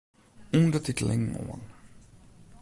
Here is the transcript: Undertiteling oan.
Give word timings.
Undertiteling 0.51 1.25
oan. 1.41 1.61